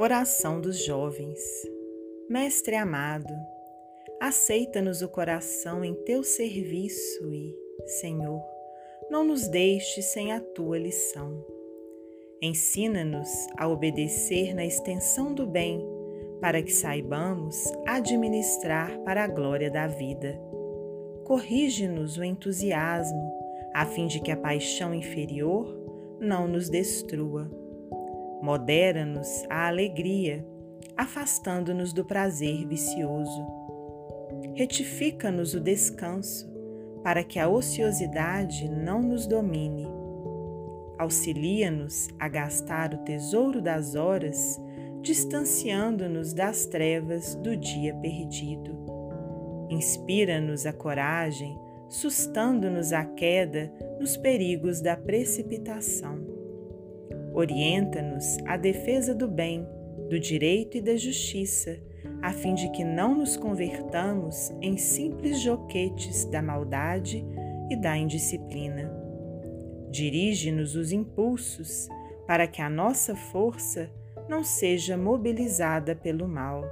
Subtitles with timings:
[0.00, 1.40] Oração dos Jovens.
[2.30, 3.34] Mestre amado,
[4.20, 7.52] aceita-nos o coração em teu serviço e,
[7.84, 8.40] Senhor,
[9.10, 11.44] não nos deixes sem a tua lição.
[12.40, 15.84] Ensina-nos a obedecer na extensão do bem,
[16.40, 20.40] para que saibamos administrar para a glória da vida.
[21.24, 23.32] Corrige-nos o entusiasmo,
[23.74, 25.76] a fim de que a paixão inferior
[26.20, 27.50] não nos destrua
[28.48, 30.42] Modera-nos a alegria,
[30.96, 33.46] afastando-nos do prazer vicioso.
[34.54, 36.50] Retifica-nos o descanso,
[37.02, 39.86] para que a ociosidade não nos domine.
[40.96, 44.58] Auxilia-nos a gastar o tesouro das horas,
[45.02, 48.78] distanciando-nos das trevas do dia perdido.
[49.68, 51.54] Inspira-nos a coragem,
[51.86, 53.70] sustando-nos a queda
[54.00, 56.37] nos perigos da precipitação
[57.38, 59.64] Orienta-nos à defesa do bem,
[60.10, 61.78] do direito e da justiça,
[62.20, 67.24] a fim de que não nos convertamos em simples joquetes da maldade
[67.70, 68.92] e da indisciplina.
[69.88, 71.88] Dirige-nos os impulsos
[72.26, 73.88] para que a nossa força
[74.28, 76.64] não seja mobilizada pelo mal.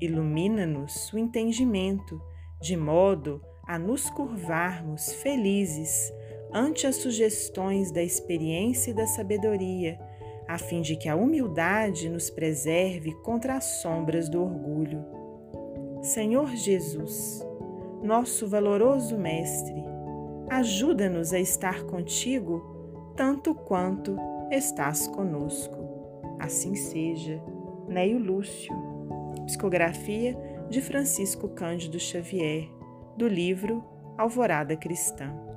[0.00, 2.22] Ilumina-nos o entendimento,
[2.62, 6.12] de modo a nos curvarmos felizes
[6.56, 10.00] ante as sugestões da experiência e da sabedoria,
[10.48, 15.04] a fim de que a humildade nos preserve contra as sombras do orgulho.
[16.00, 17.46] Senhor Jesus,
[18.02, 19.84] nosso valoroso Mestre,
[20.48, 24.16] ajuda-nos a estar contigo tanto quanto
[24.50, 25.76] estás conosco.
[26.38, 27.38] Assim seja.
[27.86, 28.74] Neio Lúcio.
[29.44, 30.34] Psicografia
[30.70, 32.66] de Francisco Cândido Xavier,
[33.16, 33.84] do livro
[34.16, 35.55] Alvorada Cristã.